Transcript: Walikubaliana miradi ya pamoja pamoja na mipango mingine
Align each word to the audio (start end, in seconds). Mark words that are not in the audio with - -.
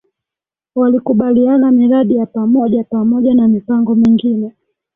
Walikubaliana 0.75 1.71
miradi 1.71 2.15
ya 2.15 2.25
pamoja 2.25 2.83
pamoja 2.83 3.35
na 3.35 3.47
mipango 3.47 3.95
mingine 3.95 4.53